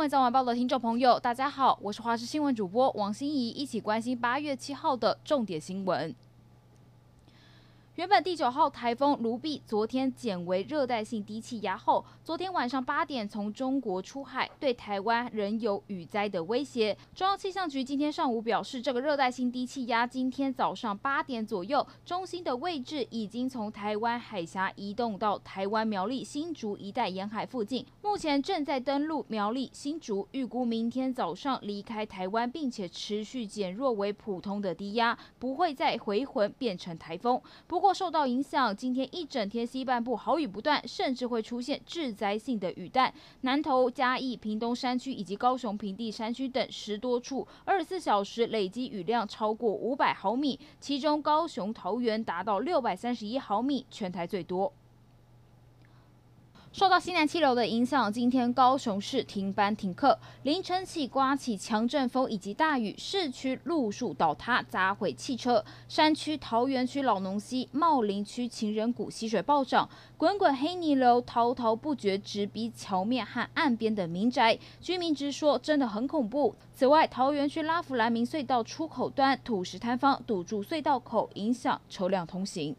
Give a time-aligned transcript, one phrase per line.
[0.00, 6.14] 闻早晚报的听众朋友，大家好，我是华视新闻主播王心怡，一起关心八月七号的重点新闻。
[8.00, 16.96] 原本第九号台风卢碧昨天减为热带性低气压后，昨天晚上八点从中国出海，对台湾仍有雨灾的威胁。
[17.14, 37.38] 中央气象局今天上午表示，这个热带性低气压今天早上八点左右，中心的位置已经从台湾海峡移动到台湾苗栗新竹一带沿海附近，目前正在登陆苗栗新竹，预估明天早上离开台湾，并且持续减弱为普通的低压，不会再回魂变成台风。
[37.66, 43.12] 不过，受到影响，今天一整天西半部好雨不断，甚至会出现致灾性的雨弹。
[43.42, 54.72] 南投、嘉义、屏东山区以及高雄平地山区等十多处，二十四小时累积雨量超过五百毫米，其中高雄、桃园达到六百三十一毫米，全台最多。
[56.72, 76.54] 受到西南气流的影响，今天高雄市停班停课，凌晨起刮起强阵风以及大雨，市区路树倒塌砸毁汽车，山区桃园区老农溪、茂林区情人谷溪水暴涨，滚滚黑泥流滔滔不绝直逼桥面和岸边的民宅，居民直说真的很恐怖。
[76.72, 82.76] 此外，桃园区拉弗兰明隧道出口端土石坍方堵住隧道口，影响车辆通行。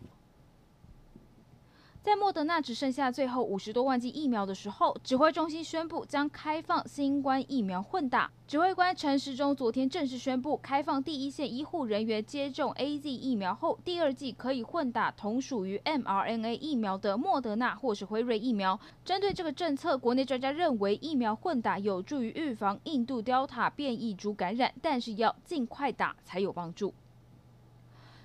[2.03, 8.31] 在莫德纳只剩下最后五十多万剂疫苗的时候，指挥中心宣布将开放新冠疫苗混打。
[8.47, 18.79] 指挥官陈时中昨天正式宣布，开放第一线医护人员接种 AZ 疫苗后，第二剂可以混打同属于 mRNA 疫苗的莫德纳或是辉瑞疫苗。
[19.05, 26.95] 针对这个政策，国内专家认为疫苗混打有助于预防印度 Delta 变异株感染，但是要尽快打才有帮助。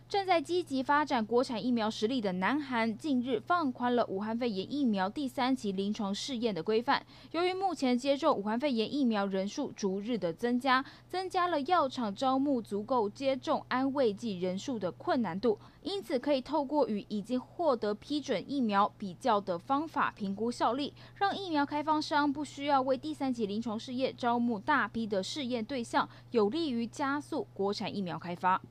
[0.08, 7.04] 正在积极发展国产疫苗实力的南韩，近日放宽了武汉肺炎疫苗第三期临床试验的规范。
[7.32, 28.62] 由于目前接种武汉肺炎疫苗人数逐日的增加，增加了药厂招募足够接种安慰剂人数的困难度，因此可以透过与已经获得批准疫苗比较的方法评估效力，让疫苗开发商不需要为第三期临床试验招募大批的试验对象，有利于加速国产疫苗开发。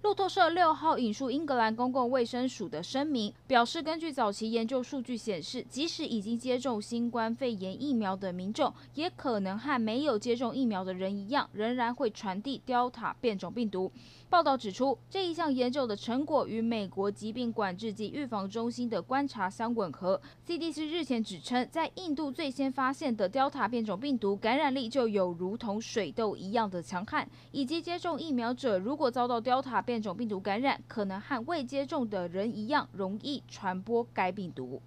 [0.00, 13.90] 路透社六号引述英格兰公共卫生署的声明，表示根据早期研究数据显示，即使已经接种新冠肺炎疫苗的民众，也可能和没有接种疫苗的人一样，仍然会传递 Delta 变种病毒。
[14.30, 20.20] 报道指出，这一项研究的成果与美国疾病管制及预防中心的观察相吻合。
[20.46, 34.82] CDC 日前指称，在印度最先发现的 Delta 变种病毒感染力就有如同水痘一样的强悍，以及接种疫苗者如果遭到 Delta 变种病毒感染，可能和未接种的人一样容易传播该病毒。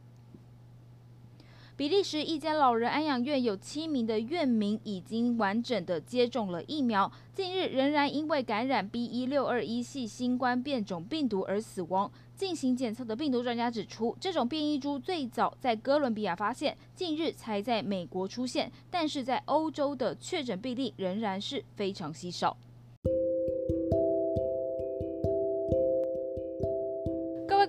[1.76, 12.12] 比利时一间老人安养院有七名的院民已经完整的接种了疫苗，近日仍然因为感染 B 一六二一系新冠变种病毒而死亡。
[12.36, 22.56] 进行检测的病毒专家指出，这种变异株最早在哥伦比亚发现，近日才在美国出现，但是在欧洲的确诊病例仍然是非常稀少。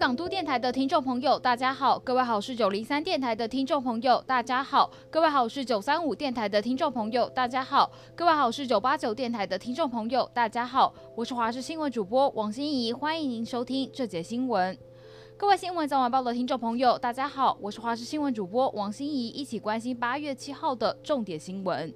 [0.03, 10.93] 港都电台的听众朋友，大家好；各位好，是九零三电台的听众朋友，大家好；各位好，是九三五电台的听众朋友，大家好；各位好，是九八九电台的听众朋友，大家好。
[11.15, 14.77] 我是华视新闻主播王心怡，欢迎您收听这节新闻。
[15.37, 21.95] 各位新闻早晚报的听众朋友，大家好，我是华视新闻主播王心怡，一起关心八月七号的重点新闻。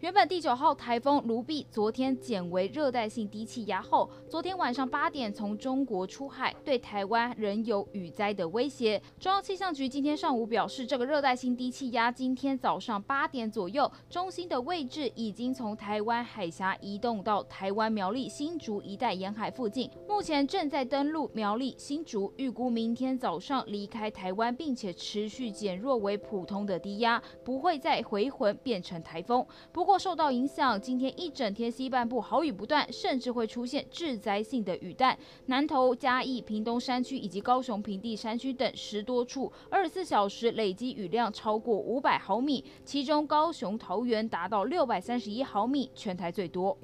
[0.00, 9.02] 原本第九号台风卢碧昨天减为热带性低气压后，昨天晚上八点从中国出海，对台湾仍有雨灾的威胁。
[9.18, 29.44] 中央气象局今天上午表示，这个热带性低气压今天早上八点左右，中心的位置已经从台湾海峡移动到台湾苗栗新竹一带沿海附近，目前正在登陆苗栗新竹，预估明天早上离开台湾，并且持续减弱为普通的低压，不会再回魂变成台风。
[29.72, 35.18] 不过受到影响，今天一整天西半部好雨不断，甚至会出现致灾性的雨弹。
[35.46, 46.76] 南投、嘉义、屏东山区以及高雄平地山区等十多处，二十四小时累积雨量超过五百毫米，其中高雄、桃园达到六百三十一毫米，全台最多。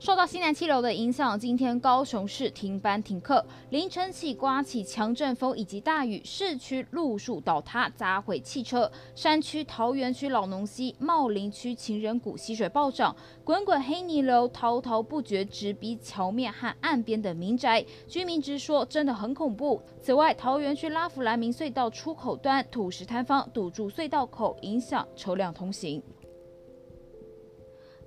[0.00, 13.14] 受到西南气流的影响，今天高雄市停班停课，凌晨起刮起强阵风以及大雨，市区路树倒塌砸毁汽车，山区桃园区老农溪、茂林区情人谷溪水暴涨，
[13.44, 19.82] 滚滚黑泥流滔滔不绝直逼桥面和岸边的民宅，居民直说真的很恐怖。
[20.00, 26.02] 此外，桃园区拉弗兰明隧道出口端土石坍方堵住隧道口，影响车辆通行。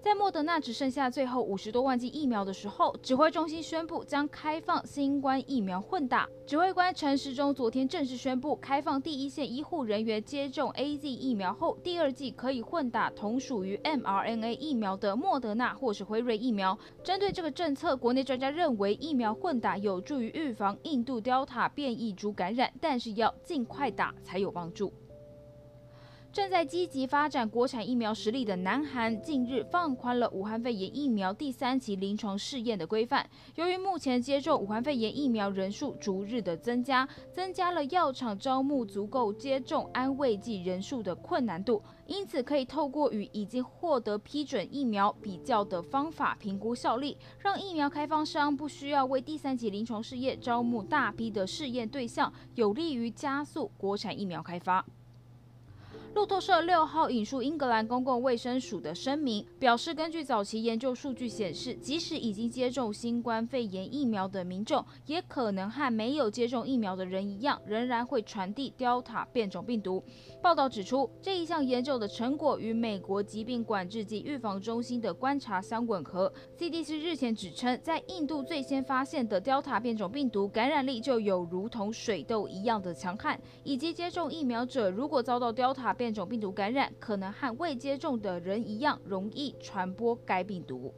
[0.04, 6.28] 在莫德纳只剩下最后五十多万剂疫苗的时候，指挥中心宣布将开放新冠疫苗混打。
[6.46, 16.78] 指挥官陈时中昨天正式宣布，开放第一线医护人员接种 AZ 疫苗后，第二剂可以混打同属于 mRNA 疫苗的莫德纳或是辉瑞疫苗。
[17.02, 24.92] 针对这个政策，国内专家认为疫苗混打有助于预防印度 Delta 变异株感染，但是要尽快打才有帮助。
[26.34, 33.30] 正在积极发展国产疫苗实力的南韩，近日放宽了武汉肺炎疫苗第三期临床试验的规范。
[33.54, 54.84] 由于目前接种武汉肺炎疫苗人数逐日的增加，增加了药厂招募足够接种安慰剂人数的困难度，因此可以透过与已经获得批准疫苗比较的方法评估效力，让疫苗开发商不需要为第三期临床试验招募大批的试验对象，有利于加速国产疫苗开发。
[56.14, 70.04] 路透社六号引述英格兰公共卫生署的声明，表示根据早期研究数据显示，即使已经接种新冠肺炎疫苗的民众，也可能和没有接种疫苗的人一样，仍然会传递 Delta 变种病毒。
[70.40, 76.32] 报道指出，这一项研究的成果与美国疾病管制及预防中心的观察相吻合。
[76.60, 90.94] CDC 日前指称，在印度最先发现的 Delta 变种病毒感染力就有如同水痘一样的强悍，以及接种疫苗者如果遭到 Delta 变变种病毒感染可能和未接种的人一样容易传播该病毒。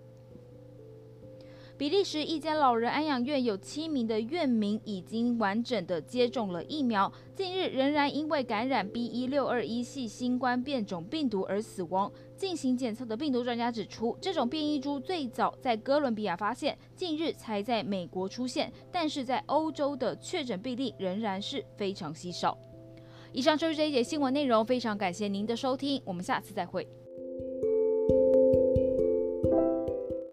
[1.77, 12.11] 比利时一间老人安养院有七名的院民已经完整的接种了疫苗，近日仍然因为感染 B 一六二一系新冠变种病毒而死亡。
[12.35, 22.57] 进行检测的病毒专家指出，这种变异株最早在哥伦比亚发现，近日才在美国出现，但是在欧洲的确诊病例仍然是非常稀少。
[23.35, 26.87] 以上就是这一节新闻内容，非常感谢您的收听，我们下次再会。